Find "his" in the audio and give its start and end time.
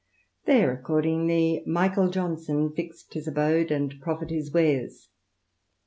3.13-3.27, 4.31-4.51